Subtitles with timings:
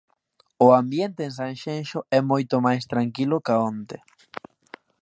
[0.65, 3.97] O ambiente en Sanxenxo é moito máis tranquilo ca onte.